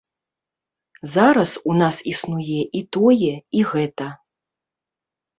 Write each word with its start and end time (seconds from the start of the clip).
Зараз 1.15 1.51
у 1.71 1.75
нас 1.81 1.99
існуе 2.11 2.61
і 2.79 2.81
тое, 2.97 3.29
і 3.59 3.61
гэта. 3.75 4.07